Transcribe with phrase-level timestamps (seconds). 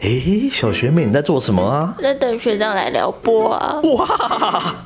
[0.00, 1.92] 诶，小学妹你在做什么啊？
[2.00, 3.80] 在等学长来撩拨啊！
[3.96, 4.76] 哇，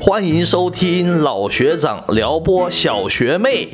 [0.00, 3.68] 欢迎收听老学长撩拨小学妹。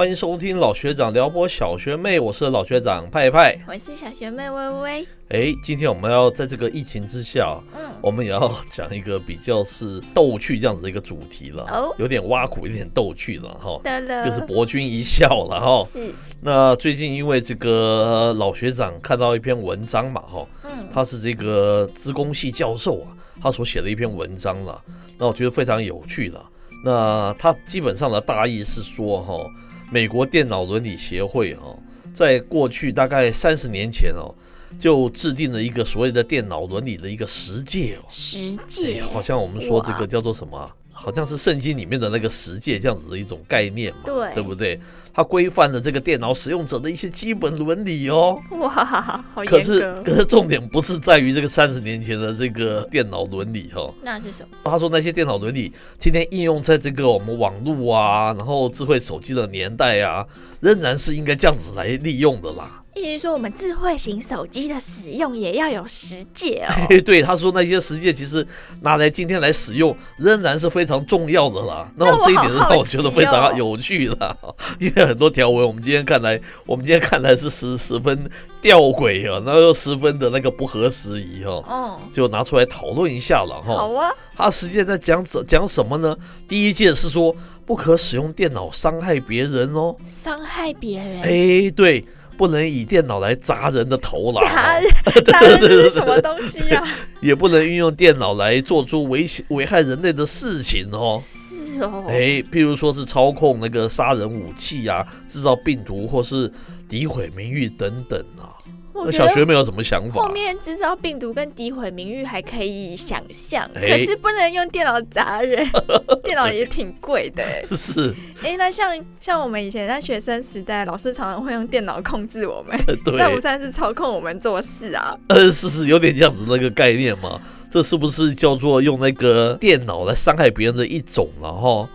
[0.00, 3.54] 欢迎收听老学长撩拨小学妹，我是老学长派派。
[3.68, 5.08] 我是小学妹微微。
[5.28, 13.78] 哎，今天我们要在这个疫情之下，嗯，我们也要讲一个比较是逗趣这样子的一个主题了，哦有点挖苦，有点逗趣了哈。
[14.24, 15.84] 就是博君一笑了哈。
[15.86, 24.82] 是，那最近因为这个老学长看到一篇文章嘛哈，嗯，他是这个资工系教授啊，他所写的一篇文章了，
[25.18, 26.42] 那我觉得非常有趣了。
[26.82, 29.46] 那他基本上的大意是说哈，
[29.90, 31.76] 美国电脑伦理协会哦，
[32.14, 34.32] 在过去大概三十年前哦，
[34.78, 44.34] 就制定了一个所谓的电脑伦理的一个十诫哦，十哎戒，好像我们说这个叫做什么啊、好像是圣经里面的那个十诫这样子的一种概念嘛，对。
[44.34, 44.80] 对不对？
[45.12, 48.40] 它规范了这个电脑使用者的一些基本伦理哦。
[48.50, 49.92] 哇，好可是。
[50.04, 53.94] 可是重点不是在于这个三十年前的这个电脑伦理哈、哦。
[54.02, 54.56] 那是什么？
[54.64, 60.26] 他说那些电脑伦理今天应用在这个我们网络啊，然后智慧手机的年代啊，
[60.60, 62.79] 仍然是应该这样子来利用的啦。
[62.94, 66.72] 意思是说我们智慧型手机的使用也要有十戒哦。
[67.06, 68.44] 对，他说那些实践其实
[68.80, 71.88] 拿来今天来使用，仍然是非常重要的啦。
[71.96, 74.36] 那那我我这一点让我觉得非常有趣啦，
[74.80, 78.28] 因为很多条文我们今天看来，我们今天看来是十十分
[78.60, 83.74] 吊诡啊，那又十分的那个不合时宜哈、哦，就拿出来讨论一下了哈。
[83.74, 86.16] 好啊，他实际在讲讲什么呢？
[86.48, 89.94] 第一件是说不可使用电脑伤害别人哦。
[90.04, 92.04] 伤害别人，哎，对，
[92.40, 94.40] 不能以电脑来砸人的头脑。
[94.40, 94.80] 砸
[95.20, 96.82] 砸人是什么东西呀？
[97.20, 101.20] 也不能运用电脑来做出危险危害人类的事情哦。
[101.22, 106.50] 是哦，哎，譬如说是操控那个杀人武器啊，制造病毒或是
[106.88, 108.56] 诋毁名誉等等啊。
[109.00, 110.32] 那我小学没有什么想法后？
[110.32, 115.66] 面制造病毒跟诋毁名誉还可以想象，哎可是不能用电脑砸人，
[116.22, 117.62] 电脑也挺贵的哎。
[117.74, 122.78] 是，哎，那像像我们以前在学生时代，老师常常会用电脑控制我们，
[123.16, 125.16] 算不算是操控我们做事啊？
[125.28, 127.40] 呃，是是有点这样子那个概念嘛。
[127.72, 131.88] 这是不是叫做用那个电脑来伤害别人的一种了哈？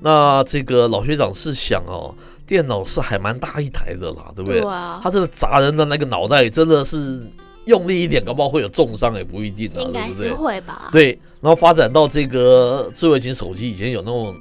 [0.00, 2.14] 那这个老学长是想哦，
[2.46, 4.60] 电脑是还蛮大一台的啦，对不对？
[4.60, 7.28] 啊，他这个砸人的那个脑袋真的是
[7.64, 10.32] 用力一点，搞不好会有重伤，也不一定啊，应该是？
[10.34, 10.88] 会吧？
[10.92, 14.36] 对，然后发展到这个智慧型手机，以前有那种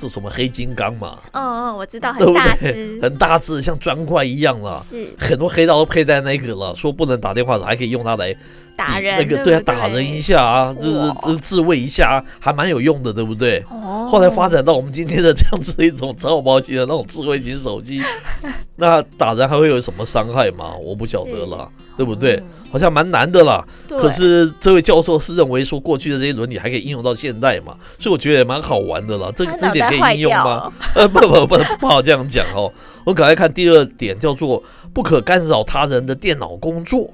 [0.00, 2.72] 这什么黑金刚嘛，嗯嗯，我知道，很大对？
[2.72, 4.82] 只，很大只，像砖块一样了。
[4.88, 8.34] 是很多黑道都佩戴那个了，说不能打电话的，还可以用它来
[8.76, 13.62] 打人，那个对啊打人一下啊，就是就是自卫一下啊，还蛮有用的，对不对？
[13.70, 18.02] 哦，后来发展到我们今天的这样子的一种超薄型的那种智慧型手机，
[18.76, 20.74] 那打人还会有什么伤害吗？
[20.76, 21.68] 我不晓得啦，
[22.00, 22.36] 对不对？
[22.36, 23.66] 嗯好像蛮难的啦。
[23.88, 29.28] 对可是这位教授是认为说，过去的这些伦理还可以应用到现代嘛，所以我觉得也蛮好玩的啦。
[29.34, 30.72] 这他这一点可以应用吗？
[30.94, 32.72] 呃，不不不不好这样讲哦。
[33.04, 34.62] 我赶快看第二点，叫做
[34.94, 37.10] 不可干扰他人的电脑工作。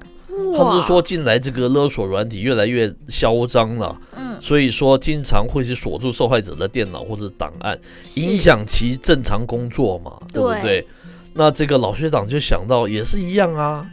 [0.55, 7.75] 他是说，近来这个勒索软体越来越嚣张了，嗯，所以说经常会去锁住受害者的电脑或者档案，
[8.13, 10.87] 影响其正常工作嘛，对不对对？
[11.33, 13.83] 那这个老学长就想到也是一样啊。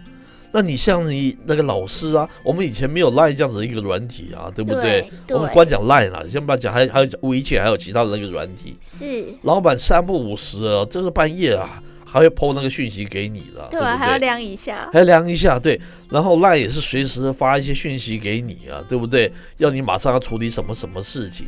[0.57, 5.05] 那你像你那个老师啊，我们以前没有 Line 这样子的一个软体啊，对不对？
[5.27, 8.77] 对我们光讲 Line 啊，先不要讲，还还有微信，还有其他的那个软体。
[8.81, 13.97] 是，老板三不五时啊，这个半夜啊，还会 PO 那个讯息给你的，对啊？
[13.97, 19.33] 还要量一下，还量一下，对，然后 LINE 也是随时发一些讯息给你啊，对不对？
[19.57, 21.47] 要你马上要处理什么什么事情，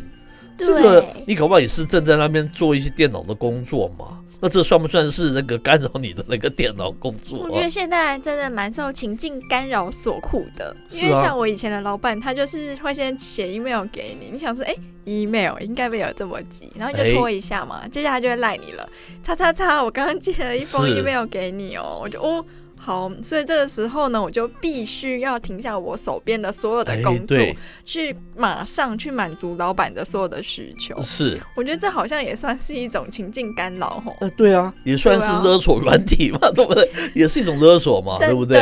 [0.58, 4.18] 这个，你搞不好也是正在那边做一些电脑的工作嘛？
[4.40, 7.70] 那这算不算是那个干扰你的那个电脑工作啊我觉得？
[7.70, 18.88] 现在真的蛮受情境干扰所苦的，因为像我以前的老板，他就是会先写 email 给你，你想说，哎、e m a i l 应该没有这么急，然后你哎就拖一下嘛，接下来就会赖你了，
[19.22, 22.44] 叉叉叉，我刚刚寄了一封 email 给你哦，我就哦。
[22.86, 30.96] 好，所以这个时候呢，我就必须要停下我手边的所有的哎工作，对，去马上去满足老板的所有的需求。
[31.02, 36.88] 是，我觉得这好像也算是一种情境干扰吼，呃，对啊，也算是勒索软体嘛， 对不对？
[37.12, 38.60] 也是一种勒索嘛，对不对？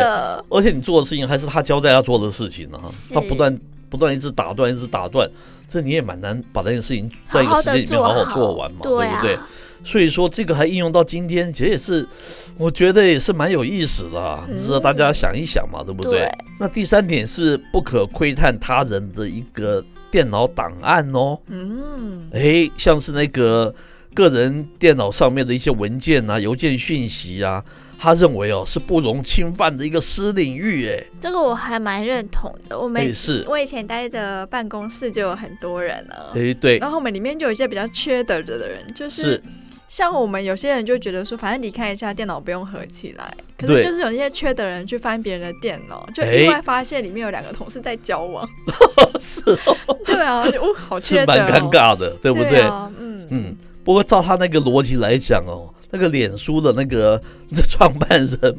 [0.49, 3.55] 而且你做的事情还是他交代要做的事情呢、是他不断
[3.91, 5.29] 不断一直打断，一直打断，
[5.69, 9.39] 这你也蛮难把这件事情在一个时间里面好好做完嘛，对啊，不对？
[9.83, 12.07] 所以说这个还应用到今天，其实也是，
[12.57, 14.55] 我觉得也是蛮有意思的、啊，嗯。
[14.63, 16.21] 值得大家想一想嘛，对不对？
[16.21, 16.31] 对。
[16.61, 23.75] 那第三点是不可窥探他人的一个电脑档案哦，嗯，哎，像是那个
[24.15, 27.63] 个人电脑上面的一些文件啊、邮件讯息啊，
[27.99, 32.79] 他认为哦是不容侵犯的一个私领域，哎，这个我还蛮认同的。
[32.79, 39.43] 我们也是，我以前待的办公室就有很多人了，哎对，然后我们里面就有一些比较缺德的人，就是是
[39.95, 48.45] 像我们有些人就觉得说，反正离开一下电脑不用合起来，可对是就是有一些缺德人去翻别人的电脑，就哎意外发现里面有两个同事在交往。
[49.21, 49.45] 是
[49.87, 52.63] 哦，对啊，就哦，好缺是德、哦，蛮尴尬的，对不对？
[52.63, 57.23] 啊，嗯嗯，不过照他那个逻辑来讲哦，那个脸书的那个
[57.71, 58.59] 创办人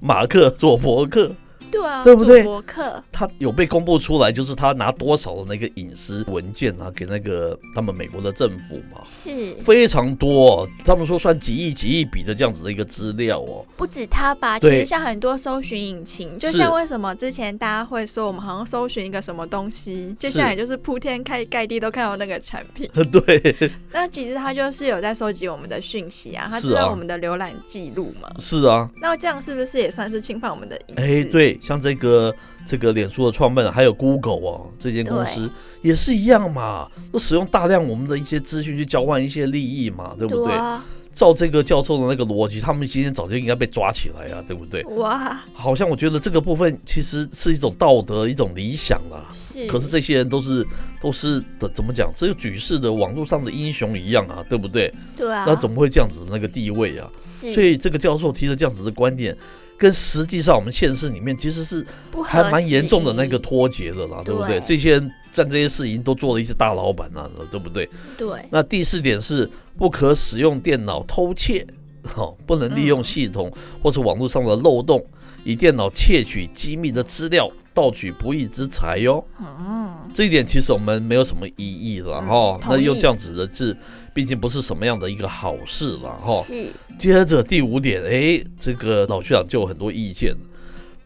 [0.00, 1.30] 马克佐伯克，
[1.70, 9.30] 对啊，对不对博客，他有被公布出来，就是他拿多少的那个隐私文件啊，给那个他们美国的政府嘛，是
[9.64, 13.64] 非常多、哦，他们说算几亿几亿笔的这样子的一个资料哦。
[13.76, 14.58] 不止他吧？
[14.58, 22.88] 其实像很多搜寻引擎，就像为什么之前大家会说我们好像搜寻一个什么东西，接下来就是铺天盖盖地都看到那个产品。
[23.10, 23.56] 对，
[23.92, 28.28] 那其实他就是有在收集我们的讯息啊，他知道我们的浏览记录嘛。
[28.38, 31.02] 是啊，那这样是不是也算是侵犯我们的隐私？
[31.02, 32.34] 哎，对，像这个
[32.66, 35.50] 这个脸书的创办人，还有 Google 哦，这间公司
[35.82, 40.54] 也是一样嘛，都使用大量我们的一些资讯去交换一些利益嘛，对不对？
[40.54, 44.82] 啊，照这个教授的那个逻辑，他们今天早就应该被抓起来啊，对不对？
[44.84, 49.26] 哇，好像我觉得这个部分其实是一种道德、一种理想啊。
[49.34, 50.64] 是，可是这些人都是
[51.00, 52.12] 都是的怎么讲？
[52.14, 54.92] 这个举世的网络上的英雄一样啊，对不对？
[55.16, 57.10] 对啊，那怎么会这样子的那个地位啊？
[57.20, 59.36] 是，所以这个教授提的这样子的观点，
[59.80, 61.84] 跟实际上我们现实里面其实是
[62.22, 64.60] 还蛮严重的那个脱节的啦，对不对？
[64.60, 67.88] 这些人干这些事情都做了一些大老板啊，对不对？
[68.18, 71.66] 对，那第四点是不可使用电脑偷窃，
[72.04, 73.50] 好、不能利用嗯系统
[73.82, 75.02] 或是网络上的漏洞，
[75.44, 79.24] 以电脑窃取机密的资料，盗取不义之财哟。
[79.40, 83.74] 嗯，这一点其实我们没有什么异议了嗯哈、那用这样子的字，
[84.12, 90.34] 毕竟不是什么样的一个好事了哈、是，接着第五点，哎，这个老学长就有很多意见，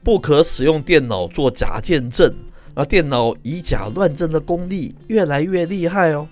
[0.02, 2.32] 不可使用电脑做假见证，
[2.74, 6.26] 那电脑以假乱真的功力越来越厉害哦。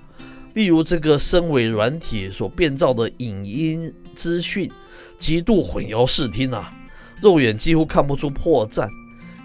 [0.54, 4.70] 例如这个身为软体所变造的影音资讯，
[5.18, 6.72] 极度混淆视听啊，
[7.22, 8.88] 肉眼几乎看不出破绽。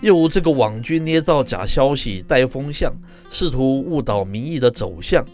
[0.01, 2.94] 又如这个网军捏造假消息带风向，
[3.29, 5.25] 试图误导民意的走向。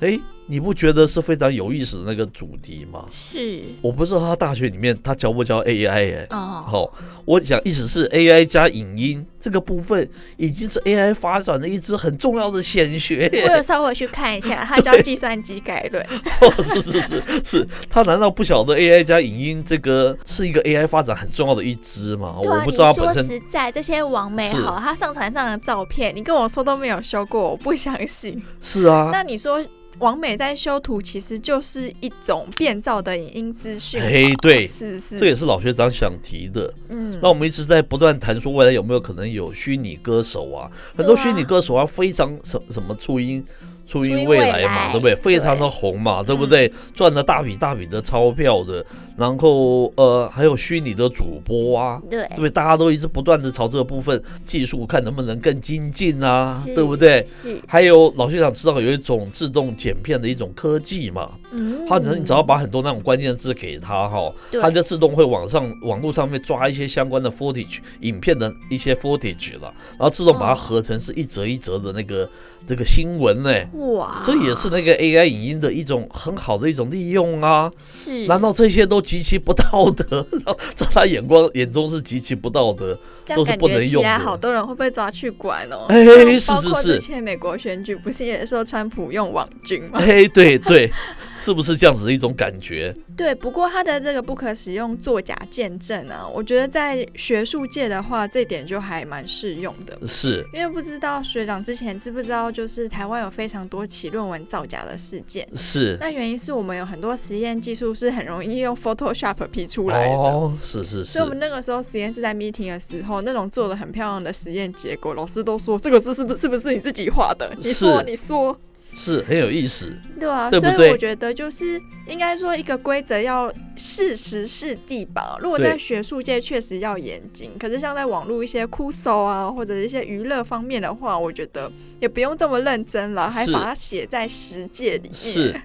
[0.00, 0.18] 哎，
[0.50, 3.04] 你不觉得是非常有意思的那个主题吗？
[3.12, 6.92] 是，我不知道他大学里面他教不教 AI 哎、哦，好、
[7.24, 13.44] 我讲意思是 AI 加影音这个部分已经是 AI 发展的一支很重要的显学耶。
[13.48, 16.04] 我有稍微去看一下，他叫计算机概论，
[16.42, 22.34] 哦，是是是是，他难道不晓得 AI 加影音这个是一个 AI 发展很重要的一支吗？
[22.36, 28.42] 啊，我不知道你说他本身实在，这些网美好，他上传上的照片，你跟我说都没有修过，我不相信。
[28.60, 29.62] 是啊，那你说
[30.00, 35.18] 网美在修图，其实就是一种变造的影音资讯嘛，哎对是是？
[35.18, 36.72] 这也是老学长想提的。
[36.88, 40.70] 嗯，那我们一直在不断谈说，未来有没有可能有虚拟歌手啊？
[40.96, 43.44] 很多虚拟歌手啊，非常什什么初音。
[43.90, 45.16] 初音未来嘛，来对不对？
[45.16, 46.72] 非常的红嘛，对不对？
[46.94, 52.50] 赚了大笔大笔的钞票的，然后呃，还有虚拟的主播啊，对对不对？
[52.50, 57.24] 大家都一直不断的朝这个部分技术看能不能更精进啊，对不对？
[57.26, 72.28] 是，还有老学长知道有一种自动剪片的一种科技嘛，嗯，它只能你只要把很多那种关键字给它哈，对它就自动会往上网络上面抓一些相关的 footage 影片的一些 footage 了，然后自动把它哦合成是一则一则的那个
[72.66, 73.52] 这个新闻呢。
[73.74, 77.70] 哇，这也是那个 AI 影音的一种很好的一种利用啊！
[77.78, 80.26] 是，难道这些都极其不道德？
[80.74, 82.98] 在他眼光眼中是极其不道德？
[83.26, 85.86] 都是不能用的来好多人会被抓去管哦。
[85.88, 89.98] 哎是是是之是前美国选举不是也说川普用网军吗？
[90.00, 90.90] 哎，对对，
[91.40, 92.94] 是不是这样子的一种感觉？
[93.16, 100.06] 对，不过他的这个不可使用作假见证啊，我觉得在学术界的话，这点就还蛮适用的。
[100.06, 105.46] 是因为不知道学长之前知不知道，就是台湾有非常多起论文造假的事件。
[105.56, 110.14] 是那原因是我们有很多实验技术是很容易用 Photoshop P 出来的。
[110.14, 117.50] 哦，是是是所以，我们那个时候实验室在 meeting 的时候，那种做的很漂亮的实验结果，老师都说这个字是不是不是你自己画的？
[117.58, 118.58] 你说你说，
[118.94, 119.92] 是很有意思。
[120.18, 125.38] 对啊，对对所以我觉得就是应该说一个规则要适时适地吧。
[125.40, 131.70] 如果在学术界确实要严谨，可是像在网络一些酷搜啊或者一些娱乐方面的话，我觉得
[132.00, 135.14] 也不用这么认真了，还把它写在实界里面。
[135.14, 135.60] 是，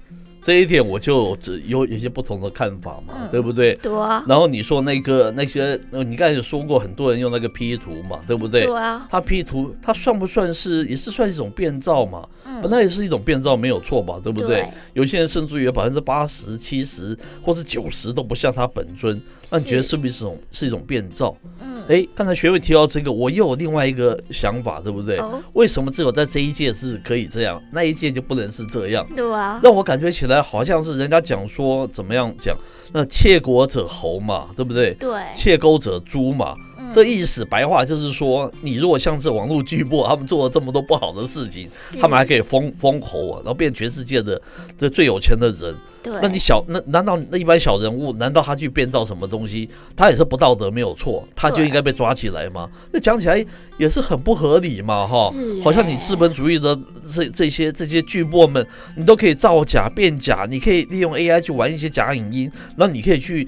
[0.46, 3.74] 这一点我就只有有些不同的看法嘛，嗯对不对？
[3.82, 8.64] 对啊，然后你说那个那些，呃，你刚才有说过，很多人用那个 P 图嘛，对不对？
[8.66, 12.30] 对啊，他 P 图，他算不算是也是算一种变造嘛？
[12.46, 14.20] 嗯本来也是一种变造，没有错吧？
[14.24, 14.58] 对不对？
[14.58, 19.20] 对有些人甚至于有百分之八十、七十或是九十都不像他本尊，
[19.52, 21.36] 那你觉得是是不是一种是一种变造？
[21.60, 25.18] 嗯，哎，刚才学妹提到这个，我又有另外一个想法，对不对？
[25.18, 29.06] 哦，为什么只有在这一届是可以这样，那一届就不能是这样？
[29.16, 32.58] 对啊，让我感觉起来好像是人家讲说怎么样讲，
[32.92, 34.96] 那窃国者侯嘛，对不对？
[34.96, 44.42] 对，窃钩者诛嘛，嗯这意思白话就是说，你如果像这网络巨擘，他们做了这么多不好的事情，他们还可以封封侯啊，然后变全世界的
[44.78, 45.76] 这最有钱的人。
[46.04, 52.70] 对，那你小那难道那一般小人物，难道他去变造什么东西，他也是不道德没有错，他就对应该被抓起来吗？
[52.92, 53.44] 那讲起来
[53.78, 55.32] 也是很不合理嘛，哈。
[55.64, 56.80] 好像你耶资本主义的
[57.12, 58.66] 这这些这些巨擘们，
[58.96, 63.48] 你都可以造假变假，你可以利用 AI 去玩一些假影音，然后你可以去。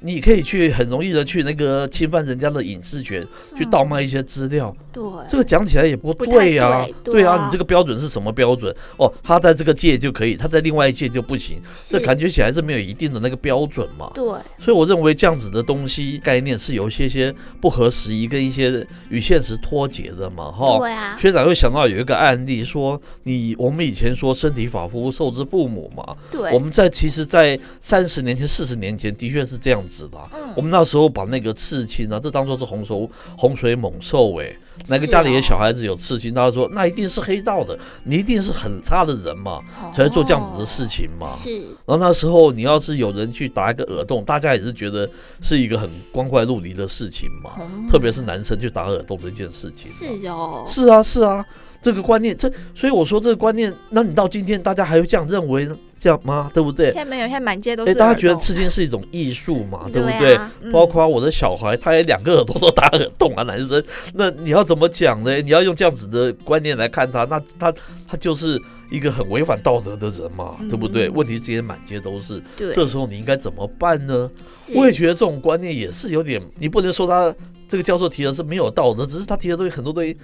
[0.00, 3.26] 你可以去很容易的去那个侵犯人家的隐私权，
[3.56, 7.34] 去倒卖一些资料，对，这个讲起来也不对呀、对对啊。
[7.34, 8.74] 啊，你这个标准是什么标准？
[8.96, 14.10] 哦，他在这个界就可以，他在另外一界就不行，这感觉起来是没有一定的那个标准嘛。
[14.14, 14.24] 对，
[14.58, 20.78] 所以我认为这样子的东西概念是有一些些不合时宜，跟一些与现实脱节的嘛，哈。
[20.78, 30.28] 对啊，学长会想到有一个案例，说你我们以前说身体发肤受之父母嘛，对，我们在其实，在三十年前、四十年前的确是这样子的啊。
[30.32, 34.56] 嗯我们那时候把那个刺青啊，这当做是洪水洪水猛兽哎、
[34.88, 39.60] 哪个家里的哦小孩子有刺青，他说那一定是黑道的，你一定是很差的人嘛，
[39.94, 41.28] 才会做这样子的事情嘛。
[41.28, 45.08] 哦是，然后那时候你要是有人去打一个耳洞，大家也是觉得
[45.40, 50.18] 是一个很光怪陆离的事情嘛，嗯特别是男生去打耳洞这件事情嘛。
[50.18, 51.44] 是哦，是啊，是啊，
[51.80, 55.76] 这个观念，这所以我说这个观念，那你到今天大家还会这样认为呢？
[55.98, 56.48] 这样吗？
[56.54, 56.98] 对不对现？
[56.98, 60.38] 在没有，现在满街都哎，是大家觉得刺青是一种艺术嘛，对不对
[60.72, 63.82] 包括我的小孩，他也两个耳朵都打耳洞啊，男生。
[64.14, 65.36] 那你要怎么讲呢？
[65.40, 67.74] 你要用这样子的观念来看他，那他
[68.06, 71.08] 他就是一个很违反道德的人嘛，对不对？
[71.08, 74.30] 嗯问题之间满街都是，对，这时候你应该怎么办呢？
[74.76, 77.34] 我也觉得这种观念也是有点，你不能说他
[77.66, 80.16] 这个教授提的是没有道德，只是他提的东西很多东西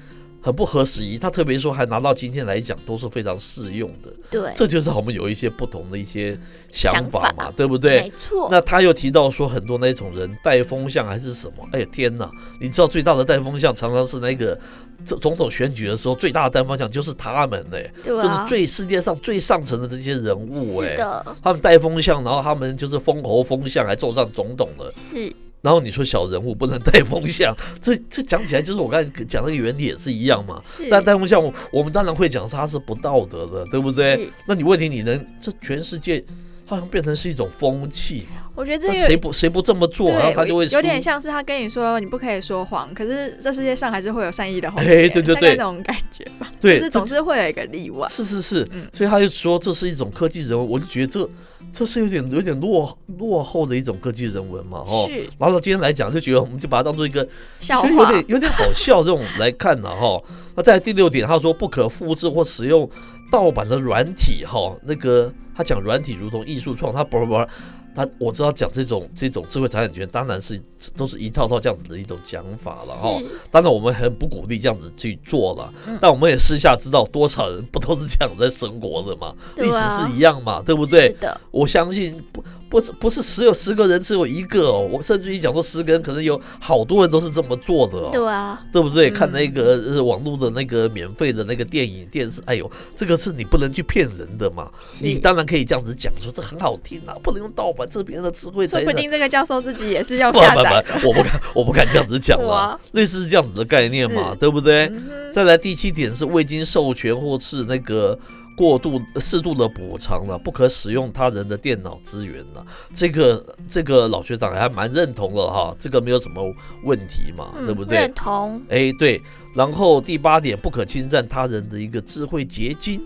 [0.44, 1.18] 很不合时宜。
[1.18, 6.38] 他特别说还拿到今天来讲都是非常适用的，对，这就是我们有一些不同的一些
[6.70, 8.02] 想法想嘛，对不对？
[8.02, 11.66] 没错，那他又提到说很多那种人带风向还是什么？
[11.72, 12.30] 哎呀天哪！
[12.60, 14.58] 你知道最大的带风向常常是那个
[15.04, 24.90] 这总统选举的时候最大的带风向就是他们呢、就是对啊，最世界上最上层的这些人物哎、是的，他们带风向，然后他们就是封侯封相，还坐上总统了。
[24.90, 25.32] 是，
[25.64, 30.60] 然后你说小人物不能带风向， 这这讲起来就是我刚才讲那个原理也是一样嘛。
[30.62, 34.16] 是，但带风向，我我们当然会讲它是不道德的，对不对？
[34.18, 34.28] 是？
[34.46, 36.22] 那你问题你能这全世界
[36.66, 39.16] 好像变成是一种风气，我觉得这那谁。
[39.16, 48.08] 不谁不这么做，然后，他就会有点像是他跟你说你不可以说谎，可是这世界上还是会有善意的谎哎言，对对对那种感觉吧，对就是总是会有一个例外。
[48.08, 51.30] 是是是，嗯所以他就说这是一种科技人文，我就觉得这
[51.72, 55.06] 这是有点有点落落后的一种科技人文嘛，哦。
[55.08, 57.26] 是然后到今天来讲，就觉得我们就把它当做一个
[57.60, 60.20] 笑话有点，有点好笑这种来看呢哈。
[60.56, 62.88] 那在第六点，他说不可复制或使用
[63.30, 67.46] 盗版的软体哈，那个他讲软体如同艺术创，他不不不。
[67.94, 70.60] 他我知道讲这种这种智慧财产权，当然是
[70.96, 73.22] 都是一套套这样子的一种讲法了哈。
[73.50, 81.12] 当然我们很不鼓励这样子去做了，嗯但我们也私下知道多少人不都是这样在生活的嘛，历史是一样嘛，对不是对？
[81.20, 89.10] 的，我相信不不是不是十有十个人只有一个哦，我甚至于讲说十个人可能有好多人都是这么做的哦，对啊，对不对？
[89.10, 94.68] 嗯看那个呃网络的那个免费的那个电影电视，哎呦，这个是你不能去骗人的嘛。
[95.00, 98.84] 你当然可以这样子讲说这很好听啊，不能用盗版，这是别人的智慧财产。
[98.84, 102.80] 说不定这个教授自己也是用不不下载我不敢，我不敢这样子讲 哇了。
[102.92, 104.86] 类似是这样子的概念嘛，对不对？
[104.86, 108.16] 嗯再来第七点是未经授权或是那个
[108.56, 112.64] 过度适度的补偿了，不可使用他人的电脑资源了。
[112.94, 116.40] 这个这个老学长还蛮认同了哈，这个没有什么
[116.84, 117.98] 问题嘛，嗯对不对？
[117.98, 119.20] 认同，哎，对。
[119.56, 123.00] 然后第八点，不可侵占他人的一个智慧结晶。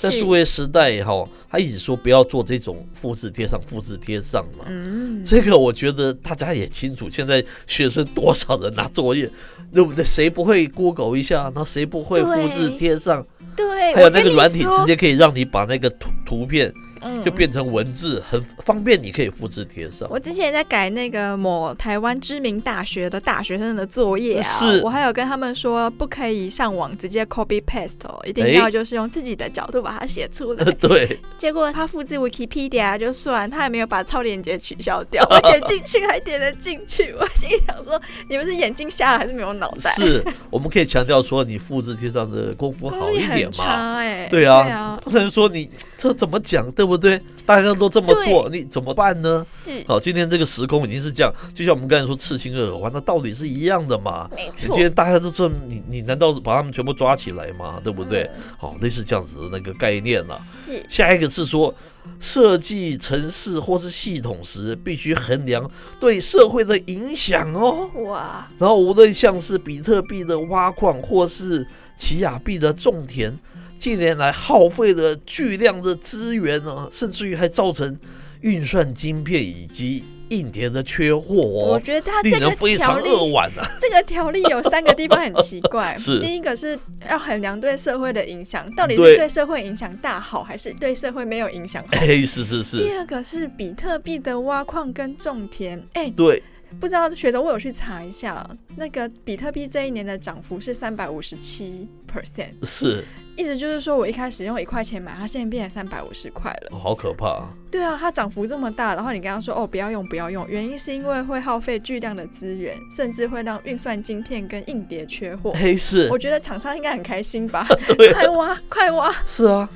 [0.00, 4.64] 在数位时代哈，他一直说不要做这种复制贴上、复制贴上嘛。
[4.68, 9.30] 嗯，这个我觉得大家也清楚，现在学生多少人拿作业，
[9.72, 10.04] 对不对？
[10.04, 11.50] 谁不会 Google 一下？
[11.54, 13.26] 那谁不会复制贴上？
[13.56, 16.72] 对，还有那个软体直接可以让你把那个图图片
[17.04, 20.08] 嗯就变成文字，很方便，你可以复制贴上。
[20.10, 30.64] 我之前在改那个某台湾知名大学的大学生的作业啊，是我还有跟他们说，不可以上网直接 copy paste 哦，一定哎要就是用自己的角度把它写出来。
[30.80, 39.90] 对，结果他复制 Wikipedia 就算，他也没有把超链接取消掉， 我点进去还点了进去，我心里想说，你们是眼睛瞎了还是没有脑袋？
[39.92, 43.64] 是，我们可以强调说，你复制贴上的功夫好一点嘛。
[43.94, 47.20] 哎、对啊对啊，不能说你这怎么讲，对不对？
[47.46, 49.42] 大家都这么做，你怎么办呢？
[49.44, 54.28] 是好，今天这个时空已经是这样，就像我们刚才说刺青的耳环，那道理是一样的嘛。
[54.34, 57.78] 没你今天大家都这么，你你难道把他们全部抓起来吗？
[57.84, 58.22] 对不对？
[58.36, 61.74] 嗯好，类似这样子的那个概念啦、是下一个是说，
[62.18, 65.70] 设计城市或是系统时，必须衡量
[66.00, 67.90] 对社会的影响哦。
[68.06, 73.38] 哇，然后，无论像是比特币的挖矿，或是奇亚币的种田，
[73.78, 77.98] 近年来耗费了巨量的资源呢，甚至于还造成
[78.40, 83.70] 运算晶片以及硬碟的缺货哦，我觉得他令这个非常条例扼腕啊。
[83.78, 85.94] 这个条例有三个地方很奇怪。
[85.98, 86.18] 是。
[86.18, 86.78] 第一个是
[87.08, 89.28] 要衡量对社会的影响，到底对是对。
[89.28, 91.88] 社会影响大好，还是对社会没有影响好？
[91.98, 96.42] 哎，是是第，二个是比特币的挖矿跟种田，哎，对，
[96.80, 98.44] 不知道学者我有去查一下，
[98.76, 103.04] 那个比特币这一年的涨幅是三百五十七 percent，是，
[103.36, 106.68] 意思就是说我一开始用一块钱买，它现在变成三百五十块了。
[106.72, 107.48] 哦好可怕啊！
[107.70, 115.52] 对啊，它涨幅这么大，然后你跟他说哦不要用不要用，原因是因为会耗费巨量的资源，甚至会让运算晶片跟硬碟缺货。
[115.58, 117.66] 嘿，是我觉得厂商应该很开心吧？
[117.96, 119.10] 对快挖快挖！
[119.24, 119.68] 是啊，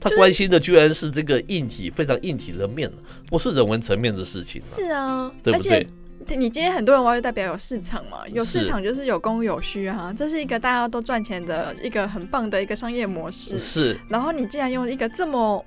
[0.00, 2.90] 他关心的居然是这个硬体非常硬体的面，
[3.28, 5.86] 不是人文层面的事情、啊，是啊，对不而且对？
[6.34, 13.56] 你今天很多人挖，就代表有市场嘛，有市场就是有供有需啊，这是一个大家都赚钱的一个很棒的一个商业模式。
[13.58, 15.64] 是然后你竟然用一个这么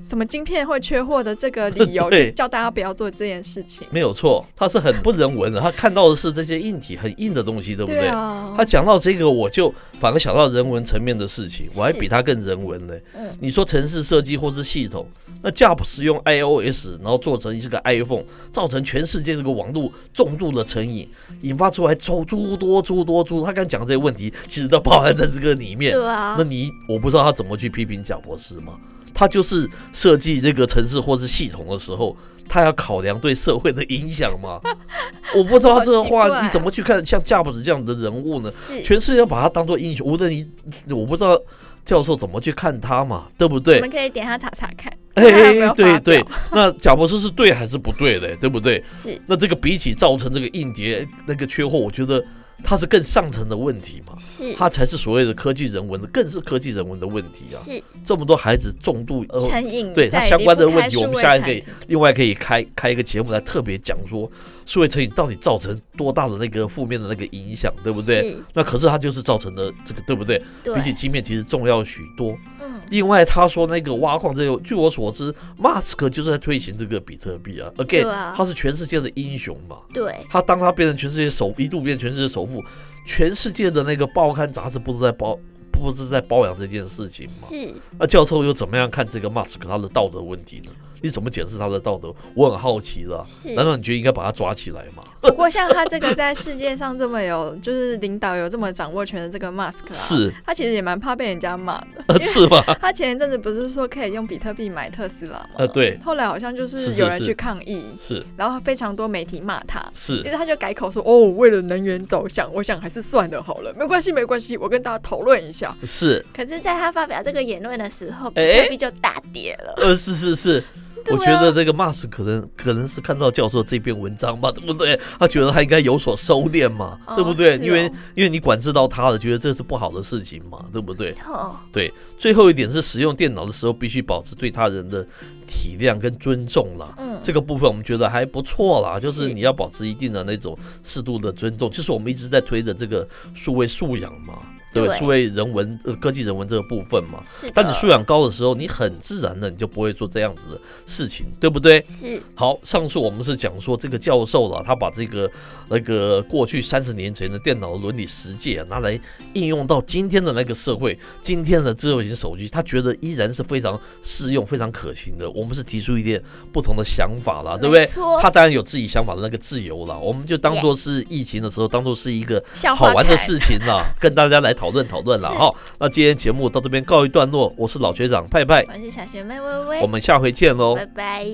[0.00, 8.06] 什么晶片会缺货的这个理由 对去叫大家不要做这件事情，没有错，他是很不人文的，他看到的是这些硬体很硬的东西，对不对？
[8.06, 12.94] 啊他，讲到这个，我就反而想到人文层面的事情，我还比他更人文呢。
[13.14, 15.06] 嗯你说城市设计或是系统，
[15.42, 21.08] 那 Jobs 用 iOS，然后做成一个 iPhone，造成全世界这个网络重度的成瘾，
[21.42, 25.92] 引发出来诸诸多诸多诸，他刚讲这些问题，其实都包含在这个里面。
[25.92, 28.78] 对啊那，你我不知道他怎么去批评贾博士吗？
[29.14, 32.16] 他就是设计这个城市或是系统的时候，
[32.48, 34.60] 他要考量对社会的影响吗。
[35.36, 38.50] 我不知道他这个话你怎么去看像贾博士这样的人物呢？
[38.50, 38.82] 是。
[38.82, 40.46] 全世界要把他当做英雄，无论你
[40.90, 41.38] 我不知道
[41.84, 43.90] 教授怎么去看他嘛，对不对我们？
[43.90, 45.24] 可以点他查查看，哎
[45.74, 48.80] 对对，那贾博士是对还是不对的，对不对？
[48.84, 52.22] 是那这个比起造成这个硬碟那个缺货，我觉得
[52.64, 54.16] 它是更上层的问题嘛。
[54.18, 57.58] 是它才是所谓的科技人文的，更是科技人文的问题啊！
[57.58, 64.30] 是这么多孩子重度呃，成瘾，对它相关的问题，我们下一可以另外可以开开一个节目来特别讲说，
[64.64, 68.22] 数位成瘾到底造成多大的那个负面的那个影响，对不对？
[68.22, 70.42] 是那可是它就是造成的这个，对不对？
[70.62, 72.36] 对比起晶片其实重要许多。
[72.60, 77.70] 嗯另外，他说那个挖矿这个，据我所知，马斯克就是在推行这个比特币啊。
[77.78, 79.78] Again，、啊他是全世界的英雄嘛。
[79.94, 82.62] 对他当他变成全世界首一度变全世界首富，
[83.06, 85.38] 全世界的那个报刊杂志不都在包
[85.70, 87.32] 不是在包养这件事情吗？
[87.32, 90.72] 是那教授又怎么样看这个马斯克他的道德问题呢？
[91.02, 92.14] 你怎么解释他的道德？
[92.34, 93.24] 我很好奇了。
[93.28, 95.02] 是难道你觉得应该把他抓起来吗？
[95.22, 102.18] 不过像他这个在世界上这么有，就是领导有这么掌握权的这个 Mask，啊，是他其实也蛮怕被人家骂的。
[102.22, 102.62] 是吧？
[102.80, 105.48] 他前一阵子不是说可以用比特币买特斯拉吗？
[105.58, 109.80] 呃对后来好像就是有人去抗议，是然后非常多媒体骂他。
[109.80, 115.76] 于是是他就改口说：“哦，为了能源着想，我想还是算了好了，没关系，没关系，我跟大家讨论一下。
[115.84, 119.74] 是，”可是，在他发表这个言论的时候，比哎特币就大跌了。
[119.76, 120.62] 呃是是是。
[121.10, 124.98] 我觉得这个 Mas 可能可能是看到教授这篇文章吧，对不对？
[125.18, 127.56] 他觉得他应该有所收敛嘛，哦对不对？
[127.56, 131.14] 哦因为因为你管制到他了，觉得这是不好的事情嘛，对不对？
[131.26, 135.06] 哦，对，最后一点是使用电脑的时候必须保持对他人的
[135.46, 136.94] 体谅跟尊重啦。
[136.98, 144.38] 嗯，这个部分我们觉得还不错啦，就是是你要保持一定的那种适度的尊重，就是我们一直在推的这个数位素养嘛，
[144.72, 147.20] 对数位人文呃科技人文这个部分嘛。
[147.22, 147.52] 是的。
[147.52, 151.82] 当你素养高的时候，你很自然的你就不会做这样子的事情，对不对？
[151.84, 155.30] 是好，上次我们是讲说这个教授了，他把这个
[155.68, 158.98] 那个过去三十年前的电脑伦理实践、啊、拿来
[159.34, 165.30] 应用到今天的那个社会，今天的智慧型手机，他觉得依然是非常适用、非常可行的。
[165.30, 167.86] 我们是提出一点不同的想法啦，对不对？
[168.20, 172.42] 他当然有自己想法的那个自由了，我们就当做是疫情的时候，当做是一个
[172.76, 174.62] 好玩的事情啦，跟大家来讨。
[174.62, 175.52] 讨论讨论了哈。
[175.80, 181.26] 那今天节目到这边告一段落，我是老学长派派，我是小学妹微微，我们下回见喽，拜拜。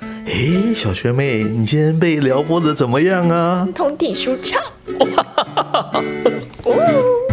[0.00, 3.68] 哎，小学妹，你今天被撩拨的怎么样啊？
[3.74, 4.62] 通体舒畅。